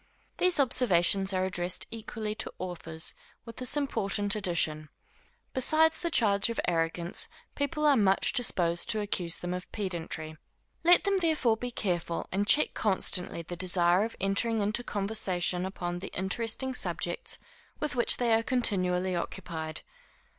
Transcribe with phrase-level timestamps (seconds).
[0.37, 3.13] These observations are addressed equally to authors,
[3.45, 4.89] with this important addition.
[5.53, 10.37] Besides the charge of arrogance, people are much disposed to accuse them of pedantry.
[10.83, 15.99] Let them therefore be careful, and check constantly the desire of entering into conversation upon
[15.99, 17.37] the interesting subjects
[17.79, 19.83] with which they are continually occupied.